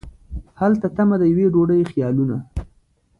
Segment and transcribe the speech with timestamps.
[0.59, 2.37] هلته تمه د یوې ډوډۍ خیالونه